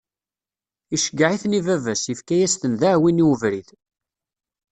[0.95, 3.69] Iceggeɛ-iten i baba-s, ifka-as-ten d aɛwin i ubrid.